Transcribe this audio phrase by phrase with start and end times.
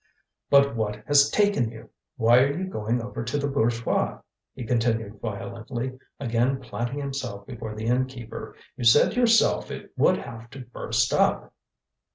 [0.49, 1.91] "But what has taken you?
[2.17, 4.19] Why are you going over to the bourgeois?"
[4.55, 8.55] he continued violently, again planting himself before the innkeeper.
[8.75, 11.53] "You said yourself it would have to burst up!"